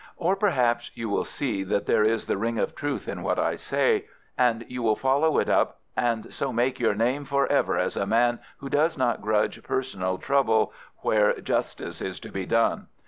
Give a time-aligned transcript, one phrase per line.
[0.17, 3.55] Or perhaps you will see that there is the ring of truth in what I
[3.55, 7.95] say, and you will follow it up, and so make your name for ever as
[7.95, 12.87] a man who does not grudge personal trouble where justice is to be done.